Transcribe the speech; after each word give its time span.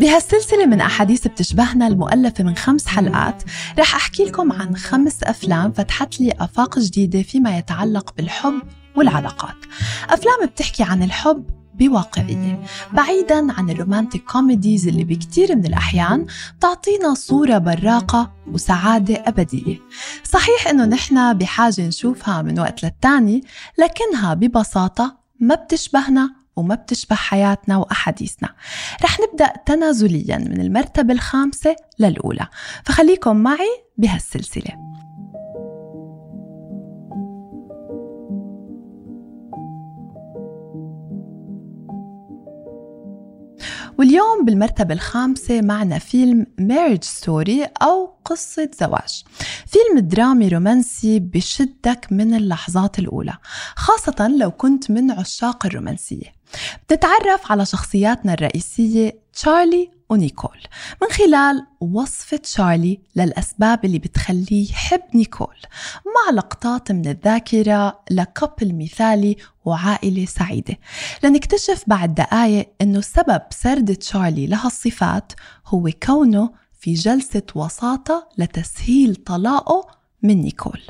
بهالسلسلة 0.00 0.66
من 0.66 0.80
أحاديث 0.80 1.26
بتشبهنا 1.26 1.86
المؤلفة 1.86 2.44
من 2.44 2.56
خمس 2.56 2.86
حلقات 2.86 3.42
رح 3.78 3.94
أحكي 3.94 4.24
لكم 4.24 4.52
عن 4.52 4.76
خمس 4.76 5.22
أفلام 5.22 5.72
فتحت 5.72 6.20
لي 6.20 6.32
آفاق 6.40 6.78
جديدة 6.78 7.22
فيما 7.22 7.58
يتعلق 7.58 8.14
بالحب 8.16 8.62
والعلاقات. 8.96 9.56
أفلام 10.10 10.46
بتحكي 10.46 10.82
عن 10.82 11.02
الحب 11.02 11.44
بواقعية 11.74 12.62
بعيدا 12.92 13.52
عن 13.52 13.70
ال 13.70 13.76
romantic 13.76 14.24
comedies 14.24 14.88
اللي 14.88 15.04
بكتير 15.04 15.56
من 15.56 15.66
الأحيان 15.66 16.26
تعطينا 16.60 17.14
صورة 17.14 17.58
براقة 17.58 18.32
وسعادة 18.52 19.22
أبدية. 19.26 19.78
صحيح 20.24 20.68
إنه 20.68 20.84
نحن 20.84 21.34
بحاجة 21.34 21.86
نشوفها 21.86 22.42
من 22.42 22.60
وقت 22.60 22.84
للتاني 22.84 23.44
لكنها 23.78 24.34
ببساطة 24.34 25.16
ما 25.40 25.54
بتشبهنا 25.54 26.43
وما 26.56 26.74
بتشبه 26.74 27.16
حياتنا 27.16 27.76
وأحاديثنا. 27.76 28.48
رح 29.02 29.18
نبدأ 29.20 29.52
تنازليا 29.66 30.38
من 30.38 30.60
المرتبة 30.60 31.12
الخامسة 31.12 31.76
للأولى. 31.98 32.46
فخليكم 32.84 33.36
معي 33.36 33.84
بهالسلسلة. 33.98 34.84
واليوم 43.98 44.44
بالمرتبة 44.44 44.94
الخامسة 44.94 45.60
معنا 45.60 45.98
فيلم 45.98 46.46
Marriage 46.58 47.04
Story 47.04 47.64
أو 47.64 48.14
قصة 48.24 48.70
زواج. 48.80 49.24
فيلم 49.66 49.98
درامي 50.08 50.48
رومانسي 50.48 51.18
بشدك 51.18 52.06
من 52.10 52.34
اللحظات 52.34 52.98
الأولى 52.98 53.34
خاصة 53.76 54.28
لو 54.28 54.50
كنت 54.50 54.90
من 54.90 55.10
عشاق 55.10 55.66
الرومانسية. 55.66 56.43
بنتعرف 56.90 57.52
على 57.52 57.66
شخصياتنا 57.66 58.32
الرئيسية 58.34 59.18
تشارلي 59.32 59.90
ونيكول. 60.08 60.58
من 61.02 61.08
خلال 61.08 61.66
وصفة 61.80 62.36
تشارلي 62.36 63.00
للأسباب 63.16 63.84
اللي 63.84 63.98
بتخليه 63.98 64.70
يحب 64.70 65.02
نيكول 65.14 65.56
مع 66.06 66.34
لقطات 66.34 66.92
من 66.92 67.06
الذاكرة 67.08 68.00
ل 68.10 68.19
couple 68.19 68.74
مثالي 68.74 69.36
وعائلة 69.64 70.24
سعيدة. 70.26 70.74
لنكتشف 71.24 71.84
بعد 71.86 72.14
دقايق 72.14 72.68
أنه 72.80 73.00
سبب 73.00 73.42
سرد 73.50 73.96
تشارلي 73.96 74.46
لها 74.46 74.66
الصفات 74.66 75.32
هو 75.66 75.90
كونه 76.02 76.50
في 76.80 76.94
جلسة 76.94 77.42
وساطة 77.54 78.28
لتسهيل 78.38 79.14
طلاقه 79.14 79.86
من 80.22 80.40
نيكول. 80.40 80.80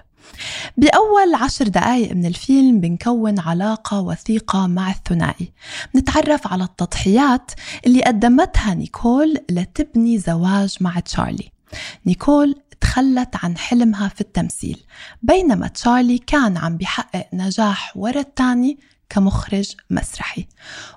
بأول 0.77 1.34
عشر 1.34 1.69
دقايق 1.69 2.12
من 2.12 2.27
الفيلم 2.27 2.80
بنكون 2.80 3.39
علاقة 3.39 4.00
وثيقة 4.00 4.66
مع 4.66 4.91
الثنائي. 4.91 5.53
نتعرف 5.97 6.47
على 6.47 6.64
التضحيات 6.64 7.50
اللي 7.86 8.03
قدمتها 8.03 8.75
نيكول 8.75 9.39
لتبني 9.50 10.19
زواج 10.19 10.77
مع 10.81 11.00
تشارلي. 11.00 11.50
نيكول 12.06 12.55
تخلت 12.81 13.36
عن 13.42 13.56
حلمها 13.56 14.08
في 14.08 14.20
التمثيل 14.20 14.83
بينما 15.22 15.69
تشارلي 15.69 16.19
كان 16.19 16.56
عم 16.56 16.77
بيحقق 16.77 17.27
نجاح 17.33 17.92
ورا 17.97 18.20
الثاني 18.20 18.78
كمخرج 19.09 19.75
مسرحي. 19.91 20.47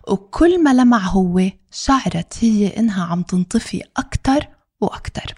وكل 0.07 0.63
ما 0.63 0.73
لمع 0.73 0.97
هو 0.97 1.41
شعرت 1.71 2.37
هي 2.41 2.67
إنها 2.67 3.03
عم 3.05 3.21
تنطفي 3.21 3.83
أكتر 3.97 4.47
وأكتر. 4.81 5.35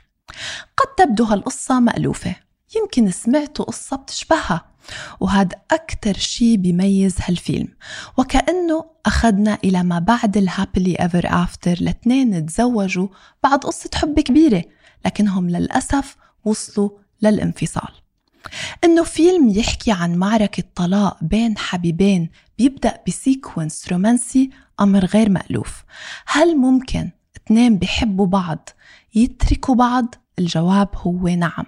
قد 0.77 0.87
تبدو 0.97 1.23
هالقصة 1.23 1.79
مألوفة. 1.79 2.35
يمكن 2.75 3.11
سمعتوا 3.11 3.65
قصة 3.65 3.97
بتشبهها 3.97 4.65
وهذا 5.19 5.55
أكتر 5.71 6.13
شي 6.13 6.57
بيميز 6.57 7.15
هالفيلم. 7.21 7.67
وكأنه 8.17 8.85
أخذنا 9.05 9.57
إلى 9.63 9.83
ما 9.83 9.99
بعد 9.99 10.37
ال 10.37 10.44
happily 10.45 10.95
ever 10.95 11.25
after 11.25 11.77
لاثنين 11.81 12.45
تزوجوا 12.45 13.07
بعد 13.43 13.59
قصة 13.59 13.89
حب 13.95 14.19
كبيرة 14.19 14.63
لكنهم 15.05 15.49
للأسف 15.49 16.15
وصلوا 16.45 16.89
للانفصال. 17.21 17.91
إنه 18.83 19.03
فيلم 19.03 19.49
يحكي 19.49 19.91
عن 19.91 20.15
معركة 20.15 20.63
طلاق 20.75 21.17
بين 21.21 21.57
حبيبين 21.57 22.29
بيبدأ 22.57 22.97
ب 23.07 23.16
sequence 23.16 23.87
رومانسي 23.91 24.49
أمر 24.79 25.05
غير 25.05 25.29
مألوف. 25.29 25.83
هل 26.27 26.57
ممكن 26.57 27.11
اثنين 27.37 27.77
بيحبوا 27.77 28.25
بعض 28.25 28.69
يتركوا 29.15 29.75
بعض؟ 29.75 30.15
الجواب 30.39 30.89
هو 30.95 31.27
نعم. 31.27 31.65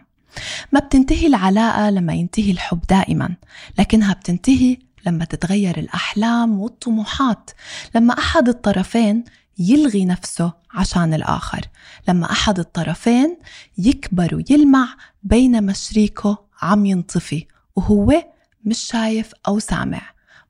ما 0.72 0.80
بتنتهي 0.80 1.28
العلاقة 1.28 1.90
لما 1.90 2.14
ينتهي 2.14 2.52
الحب 2.52 2.82
دائما 2.90 3.36
لكنها 3.80 4.14
بتنتهي 4.14 4.78
لما 5.06 5.26
تتغير 5.26 5.78
الأحلام 5.78 6.60
والطموحات 6.60 7.52
لما 7.96 8.20
أحد 8.20 8.50
الطرفين 8.50 9.24
يلغي 9.60 10.06
نفسه 10.06 10.54
عشان 10.72 11.14
الآخر 11.14 11.62
لما 12.08 12.32
أحد 12.32 12.60
الطرفين 12.60 13.38
يكبر 13.78 14.36
ويلمع 14.36 14.88
بينما 15.24 15.74
شريكه 15.74 16.38
عم 16.62 16.86
ينطفي 16.86 17.46
وهو 17.76 18.24
مش 18.66 18.78
شايف 18.78 19.32
أو 19.48 19.60
سامع. 19.60 20.02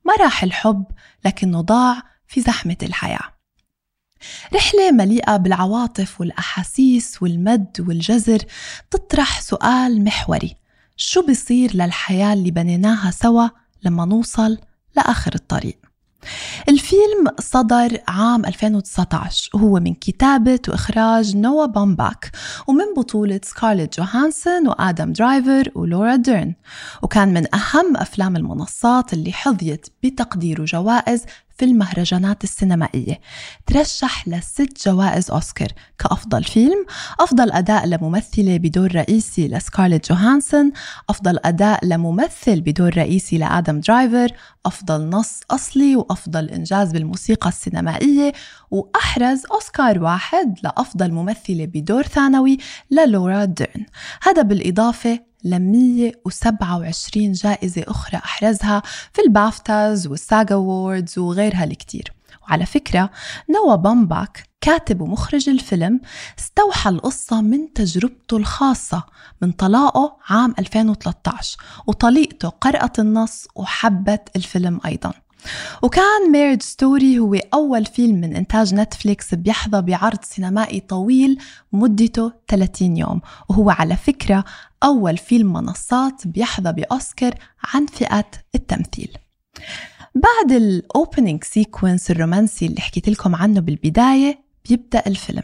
ما 0.04 0.14
راح 0.20 0.42
الحب 0.42 0.84
لكنه 1.24 1.60
ضاع 1.60 2.02
في 2.26 2.40
زحمة 2.40 2.76
الحياة. 2.82 3.32
رحلة 4.54 4.90
مليئة 4.90 5.36
بالعواطف 5.36 6.20
والأحاسيس 6.20 7.22
والمد 7.22 7.84
والجزر. 7.88 8.38
تطرح 8.90 9.40
سؤال 9.40 10.04
محوري. 10.04 10.56
شو 10.96 11.26
بيصير 11.26 11.76
للحياة 11.76 12.32
اللي 12.32 12.50
بنيناها 12.50 13.10
سوا 13.10 13.48
لما 13.82 14.04
نوصل 14.04 14.58
لآخر 14.96 15.34
الطريق؟ 15.34 15.78
الفيلم 16.68 17.28
صدر 17.40 17.98
عام 18.08 18.46
2019 18.46 19.50
وهو 19.54 19.80
من 19.80 19.94
كتابة 19.94 20.58
وإخراج 20.68 21.36
نوا 21.36 21.66
بامباك 21.66 22.30
ومن 22.66 22.84
بطولة 22.96 23.40
سكارليت 23.44 23.96
جوهانسون 23.96 24.68
وآدم 24.68 25.12
درايفر 25.12 25.70
ولورا 25.74 26.16
ديرن. 26.16 26.54
وكان 27.02 27.34
من 27.34 27.54
أهم 27.54 27.96
أفلام 27.96 28.36
المنصات 28.36 29.12
اللي 29.12 29.32
حظيت 29.32 29.86
بتقدير 30.02 30.64
جوائز 30.64 31.24
في 31.62 31.68
المهرجانات 31.68 32.44
السينمائية. 32.44 33.20
ترشح 33.66 34.28
لست 34.28 34.88
جوائز 34.88 35.30
أوسكار 35.30 35.68
كأفضل 35.98 36.44
فيلم 36.44 36.86
أفضل 37.20 37.52
أداء 37.52 37.86
لممثلة 37.86 38.56
بدور 38.56 38.94
رئيسي 38.94 39.48
لسكارليت 39.48 40.08
جوهانسون 40.08 40.72
أفضل 41.10 41.38
أداء 41.44 41.86
لممثل 41.86 42.60
بدور 42.60 42.96
رئيسي 42.96 43.38
لآدم 43.38 43.80
درايفر 43.80 44.28
أفضل 44.66 45.08
نص 45.08 45.40
أصلي 45.50 45.96
وأفضل 45.96 46.48
إنجاز 46.50 46.92
بالموسيقى 46.92 47.48
السينمائية 47.48 48.32
وأحرز 48.70 49.42
أوسكار 49.52 50.02
واحد 50.02 50.58
لأفضل 50.62 51.12
ممثلة 51.12 51.66
بدور 51.66 52.02
ثانوي 52.02 52.58
للورا 52.90 53.44
ديرن. 53.44 53.86
هذا 54.22 54.42
بالإضافة 54.42 55.31
ل 55.44 55.58
127 55.58 57.32
جائزة 57.32 57.84
أخرى 57.88 58.18
أحرزها 58.18 58.82
في 59.12 59.22
ال 59.26 59.37
BAFTAs 59.37 60.06
وال 60.06 60.25
SAG 60.25 60.54
Awards 60.54 61.18
وغيرها 61.18 61.64
الكتير. 61.64 62.12
وعلى 62.42 62.66
فكرة 62.66 63.10
نوا 63.50 63.74
بامباك 63.74 64.48
كاتب 64.60 65.00
ومخرج 65.00 65.48
الفيلم 65.48 66.00
استوحى 66.38 66.90
القصة 66.90 67.40
من 67.40 67.72
تجربته 67.72 68.36
الخاصة 68.36 69.02
من 69.42 69.52
طلاقه 69.52 70.16
عام 70.28 70.54
2013 70.58 71.58
وطليقته 71.86 72.48
قرأت 72.48 72.98
النص 72.98 73.46
وحبت 73.54 74.28
الفيلم 74.36 74.80
أيضاً. 74.86 75.12
وكان 75.82 76.32
Marriage 76.32 76.62
Story 76.62 77.18
هو 77.18 77.34
أول 77.34 77.84
فيلم 77.86 78.20
من 78.20 78.36
إنتاج 78.36 78.74
نتفليكس 78.74 79.34
بيحظى 79.34 79.80
بعرض 79.80 80.18
سينمائي 80.22 80.80
طويل 80.80 81.38
مدته 81.72 82.32
30 82.48 82.96
يوم 82.96 83.20
وهو 83.48 83.70
على 83.70 83.96
فكرة 83.96 84.44
أول 84.82 85.16
فيلم 85.18 85.52
منصات 85.52 86.26
بيحظى 86.26 86.72
بأوسكار 86.72 87.34
عن 87.64 87.86
فئة 87.86 88.30
التمثيل. 88.54 89.16
بعد 90.14 90.52
ال 90.52 90.63
opening 90.63 91.44
sequence 91.44 92.10
الرومانسي 92.10 92.66
اللي 92.66 92.80
حكيت 92.80 93.08
لكم 93.08 93.36
عنه 93.36 93.60
بالبداية 93.60 94.40
بيبدأ 94.68 95.02
الفيلم 95.06 95.42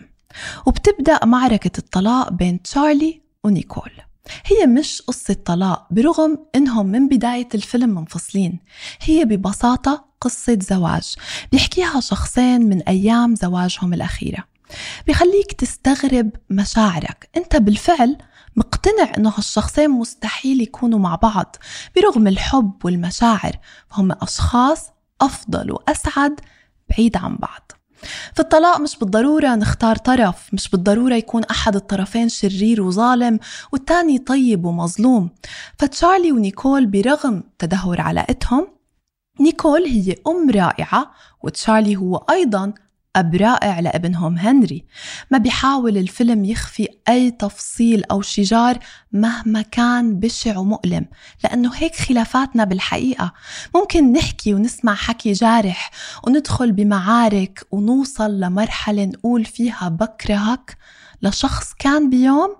وبتبدأ 0.67 1.25
معركة 1.25 1.79
الطلاق 1.79 2.33
بين 2.33 2.63
تشارلي 2.63 3.23
ونيكول. 3.45 3.91
هي 4.47 4.67
مش 4.67 5.03
قصة 5.03 5.35
طلاق 5.35 5.87
برغم 5.91 6.39
إنهم 6.55 6.87
من 6.87 7.09
بداية 7.09 7.49
الفيلم 7.55 7.91
منفصلين. 7.95 8.61
هي 9.03 9.25
ببساطة 9.25 10.05
قصة 10.21 10.59
زواج 10.63 11.15
بيحكيها 11.53 12.01
شخصين 12.01 12.69
من 12.69 12.83
أيام 12.83 13.35
زواجهم 13.35 13.95
الأخيرة. 13.95 14.45
بيخليك 15.07 15.53
تستغرب 15.53 16.31
مشاعرك. 16.51 17.29
أنت 17.37 17.57
بالفعل 17.57 18.19
مقتنع 18.57 19.13
إنه 19.17 19.33
هالشخصين 19.37 19.91
مستحيل 19.91 20.63
يكونوا 20.63 20.99
مع 20.99 21.15
بعض 21.15 21.57
برغم 21.97 22.29
الحب 22.29 22.73
والمشاعر. 22.85 23.53
فهم 23.91 24.13
أشخاص 24.13 24.91
أفضل 25.21 25.73
وأسعد 25.73 26.41
بعيد 26.91 27.17
عن 27.17 27.37
بعض. 27.37 27.73
في 28.35 28.41
الطلاق 28.41 28.81
مش 28.81 28.99
بالضرورة 28.99 29.55
نختار 29.55 29.97
طرف 29.97 30.49
مش 30.53 30.69
بالضرورة 30.69 31.15
يكون 31.15 31.45
أحد 31.45 31.77
الطرفين 31.77 32.29
شرير 32.29 32.83
وظالم 32.83 33.39
والتاني 33.73 34.19
طيب 34.19 34.65
ومظلوم. 34.65 35.31
فتشارلي 35.79 36.33
ونيكول 36.33 36.87
برغم 36.87 37.43
تدهور 37.59 38.01
علاقتهم 38.01 38.67
نيكول 39.41 39.83
هي 39.85 40.17
أم 40.27 40.51
رائعة 40.51 41.11
وتشارلي 41.43 41.97
هو 41.97 42.17
أيضا 42.17 42.73
أب 43.19 43.35
رائع 43.35 43.81
لابنهم 43.81 44.39
هنري. 44.39 44.85
ما 45.31 45.39
بيحاول 45.39 45.97
الفيلم 45.97 46.45
يخفي 46.45 46.89
أي 47.09 47.31
تفصيل 47.31 48.05
أو 48.05 48.23
شجار 48.23 48.79
مهما 49.13 49.63
كان 49.63 50.21
بشع 50.21 50.59
ومؤلم 50.59 51.07
لأنه 51.45 51.75
هيك 51.75 51.97
خلافاتنا 51.97 52.65
بالحقيقة. 52.65 53.33
ممكن 53.75 54.13
نحكي 54.13 54.55
ونسمع 54.55 54.95
حكي 54.95 55.33
جارح 55.33 55.91
وندخل 56.25 56.73
بمعارك 56.73 57.67
ونوصل 57.71 58.41
لمرحلة 58.41 59.05
نقول 59.05 59.45
فيها 59.45 59.89
بكرهك 59.89 60.77
لشخص 61.23 61.73
كان 61.79 62.11
بيوم 62.11 62.57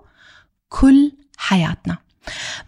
كل 0.69 1.11
حياتنا. 1.37 1.97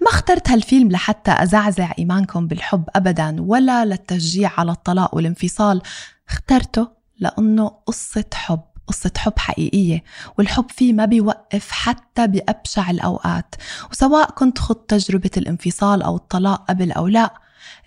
ما 0.02 0.08
اخترت 0.08 0.50
هالفيلم 0.50 0.92
لحتى 0.92 1.32
أزعزع 1.32 1.92
إيمانكم 2.00 2.48
بالحب 2.48 2.84
أبدا 2.96 3.36
ولا 3.42 3.86
للتشجيع 3.86 4.52
على 4.58 4.72
الطلاق 4.72 5.16
والانفصال. 5.16 5.82
اخترته 6.30 7.01
لأنه 7.22 7.68
قصة 7.68 8.26
حب 8.34 8.62
قصة 8.88 9.12
حب 9.18 9.34
حقيقية 9.38 10.04
والحب 10.38 10.72
فيه 10.72 10.94
ما 10.94 11.06
بيوقف 11.06 11.72
حتى 11.72 12.28
بأبشع 12.28 12.90
الأوقات. 12.90 13.56
وسواء 13.92 14.32
كنت 14.32 14.60
خضت 14.60 14.90
تجربة 14.90 15.32
الانفصال 15.38 16.02
أو 16.02 16.16
الطلاق 16.16 16.66
قبل 16.70 16.92
أو 16.92 17.08
لا 17.08 17.34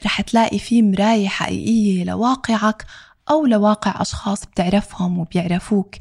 رح 0.04 0.20
تلاقي 0.20 0.58
فيه 0.58 0.82
مراية 0.82 1.28
حقيقية 1.28 2.04
لواقعك 2.04 2.86
أو 3.30 3.46
لواقع 3.46 4.02
أشخاص 4.02 4.46
بتعرفهم 4.46 5.18
وبيعرفوك. 5.18 5.94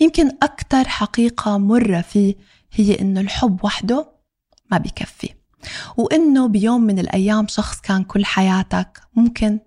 يمكن 0.00 0.30
أكتر 0.42 0.88
حقيقة 0.88 1.58
مرة 1.58 2.00
فيه 2.00 2.34
هي 2.72 3.00
إنه 3.00 3.20
الحب 3.20 3.64
وحده 3.64 4.12
ما 4.70 4.78
بيكفي. 4.78 5.34
وإنه 5.96 6.48
بيوم 6.48 6.80
من 6.80 6.98
الأيام 6.98 7.46
شخص 7.48 7.80
كان 7.80 8.04
كل 8.04 8.24
حياتك 8.24 9.00
ممكن 9.14 9.60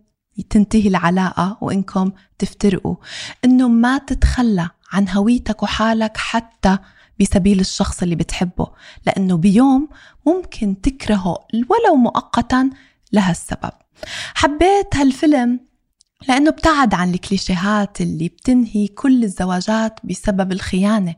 تنتهي 0.44 0.88
العلاقة 0.88 1.58
وإنكم 1.62 2.12
تفترقوا. 2.40 2.96
إنه 3.46 3.68
ما 3.68 3.98
تتخلى 3.98 4.70
عن 4.92 5.10
هويتك 5.10 5.64
وحالك 5.64 6.18
حتى 6.18 6.78
بسبيل 7.20 7.60
الشخص 7.60 8.02
اللي 8.04 8.16
بتحبه 8.16 8.68
لأنه 9.06 9.38
بيوم 9.38 9.90
ممكن 10.28 10.82
تكرهه 10.82 11.38
ولو 11.54 11.96
مؤقتا 11.96 12.70
لهالسبب. 13.12 13.72
حبيت 14.36 14.96
هالفيلم 14.96 15.60
لأنه 16.28 16.50
ابتعد 16.50 16.94
عن 16.94 17.14
الكليشيهات 17.14 18.02
اللي 18.02 18.28
بتنهي 18.28 18.88
كل 18.88 19.24
الزواجات 19.24 20.00
بسبب 20.04 20.52
الخيانة. 20.52 21.16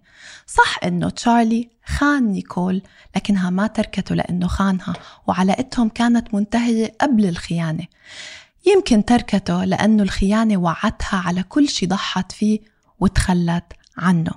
صح 0.47 0.79
إنه 0.83 1.09
تشارلي 1.09 1.69
خان 1.85 2.23
نيكول 2.23 2.81
لكنها 3.15 3.49
ما 3.49 3.67
تركته 3.67 4.15
لأنه 4.15 4.47
خانها 4.47 4.93
وعلاقتهم 5.27 5.89
كانت 5.89 6.33
منتهية 6.33 6.93
قبل 7.01 7.25
الخيانة. 7.25 7.85
يمكن 8.65 9.05
تركته 9.05 9.63
لأنه 9.63 10.03
الخيانة 10.03 10.57
وعدتها 10.57 11.17
على 11.25 11.43
كل 11.43 11.69
شي 11.69 11.85
ضحت 11.85 12.31
فيه 12.31 12.59
وتخلت 12.99 13.65
عنه. 13.97 14.31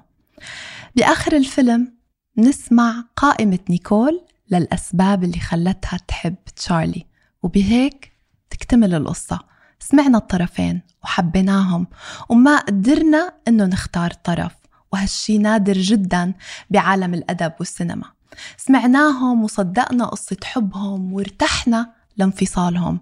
بآخر 0.96 1.36
الفيلم 1.36 1.94
نسمع 2.38 3.04
قائمة 3.16 3.58
نيكول 3.70 4.24
للأسباب 4.50 5.24
اللي 5.24 5.38
خلتها 5.38 5.96
تحب 6.08 6.34
تشارلي 6.56 7.06
وبهيك 7.42 8.12
تكتمل 8.50 8.94
القصة. 8.94 9.38
سمعنا 9.80 10.18
الطرفين 10.18 10.82
وحبيناهم 11.04 11.86
وما 12.28 12.58
قدرنا 12.58 13.32
إنه 13.48 13.64
نختار 13.64 14.10
طرف 14.10 14.52
وهالشي 14.92 15.38
نادر 15.38 15.72
جدا 15.72 16.34
بعالم 16.70 17.14
الأدب 17.14 17.52
والسينما. 17.58 18.14
سمعناهم 18.56 19.44
وصدقنا 19.44 20.04
قصة 20.04 20.36
حبهم 20.44 21.12
وارتحنا 21.12 21.92
لانفصالهم. 22.16 23.00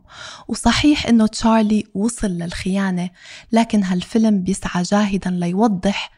وصحيح 0.48 1.06
إنه 1.06 1.26
تشارلي 1.26 1.86
وصل 1.94 2.28
للخيانة 2.28 3.10
لكن 3.52 3.84
هالفيلم 3.84 4.42
بيسعى 4.42 4.82
جاهدا 4.82 5.30
ليوضح 5.30 6.10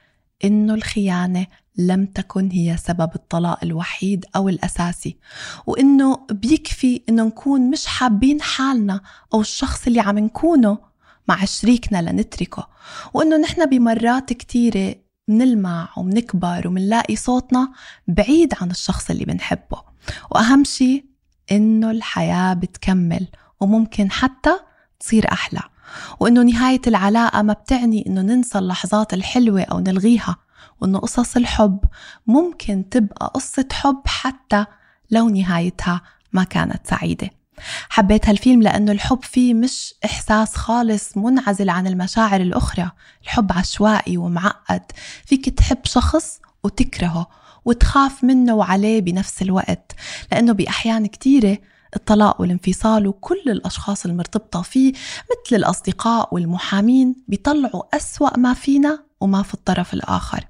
إنه 0.45 0.75
الخيانة 0.75 1.47
لم 1.79 2.07
تكن 2.07 2.51
هي 2.51 2.77
سبب 2.77 3.11
الطلاق 3.15 3.59
الوحيد 3.63 4.25
أو 4.37 4.49
الأساسي 4.49 5.19
وإنه 5.67 6.27
بيكفي 6.31 7.03
إنه 7.09 7.25
نكون 7.25 7.71
مش 7.71 7.87
حابين 7.87 8.43
حالنا 8.43 9.01
أو 9.35 9.41
الشخص 9.41 9.87
اللي 9.87 10.01
عم 10.01 10.19
نكونه 10.19 10.79
مع 11.29 11.45
شريكنا 11.45 12.03
لنتركه 12.03 12.69
وإنه 13.15 13.37
نحن 13.37 13.67
بمرات 13.67 14.33
كتيرة 14.33 14.95
منلمع 15.29 15.89
ومنكبر 15.97 16.69
ومنلاقي 16.69 17.17
صوتنا 17.17 17.73
بعيد 18.09 18.55
عن 18.61 18.71
الشخص 18.71 19.11
اللي 19.11 19.25
بنحبه. 19.25 19.83
وأهم 20.31 20.65
شي 20.65 21.14
إنه 21.53 21.91
الحياة 21.91 22.55
بتكمل 22.55 23.29
وممكن 23.61 24.11
حتى 24.11 24.57
تصير 25.01 25.33
أحلى. 25.33 25.61
وإنه 26.21 26.43
نهاية 26.43 26.81
العلاقة 26.87 27.43
ما 27.43 27.53
بتعني 27.53 28.07
إنه 28.07 28.21
ننسى 28.21 28.59
اللحظات 28.59 29.15
الحلوة 29.15 29.63
أو 29.63 29.81
نلغيها. 29.81 30.37
وإنه 30.81 30.99
قصص 30.99 31.37
الحب 31.37 31.79
ممكن 32.27 32.89
تبقى 32.89 33.33
قصة 33.35 33.69
حب 33.73 34.03
حتى 34.07 34.67
لو 35.11 35.29
نهايتها 35.29 36.01
ما 36.33 36.45
كانت 36.45 36.87
سعيدة. 36.87 37.31
حبيت 37.89 38.29
هالفيلم 38.29 38.63
لأنه 38.63 38.93
الحب 38.93 39.25
فيه 39.25 39.55
مش 39.55 39.95
إحساس 40.05 40.57
خالص 40.57 41.17
منعزل 41.17 41.71
عن 41.71 41.87
المشاعر 41.87 42.41
الأخرى. 42.41 42.91
الحب 43.23 43.53
عشوائي 43.53 44.17
ومعقد. 44.17 44.83
فيك 45.27 45.49
تحب 45.49 45.79
شخص 45.85 46.41
وتكرهه. 46.65 47.27
وتخاف 47.65 48.25
منه 48.25 48.55
وعليه 48.55 49.01
بنفس 49.01 49.43
الوقت 49.43 49.93
لأنه 50.33 50.53
بأحيان 50.53 51.07
كتيرة 51.07 51.59
الطلاق 51.97 52.41
والانفصال 52.41 53.07
وكل 53.07 53.43
الأشخاص 53.47 54.05
المرتبطة 54.05 54.63
فيه 54.63 54.93
مثل 54.93 55.57
الأصدقاء 55.57 56.35
والمحامين 56.35 57.17
بيطلعوا 57.29 57.97
أسوأ 57.97 58.39
ما 58.39 58.55
فينا 58.55 58.99
وما 59.21 59.43
في 59.43 59.55
الطرف 59.55 59.95
الآخر. 59.95 60.45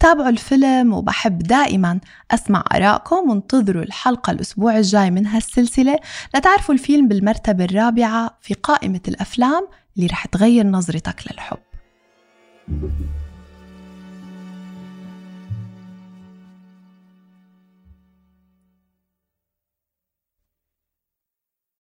تابعوا 0.00 0.28
الفيلم 0.28 0.92
وبحب 0.92 1.38
دائما 1.38 2.00
أسمع 2.30 2.64
آرائكم 2.74 3.30
وانتظروا 3.30 3.82
الحلقة 3.82 4.30
الأسبوع 4.30 4.78
الجاي 4.78 5.10
من 5.10 5.26
هالسلسلة 5.26 5.98
لتعرفوا 6.34 6.74
الفيلم 6.74 7.08
بالمرتبة 7.08 7.64
الرابعة 7.64 8.38
في 8.40 8.54
قائمة 8.54 9.00
الأفلام 9.08 9.68
اللي 9.96 10.06
رح 10.06 10.26
تغير 10.26 10.66
نظرتك 10.66 11.22
للحب. 11.32 11.58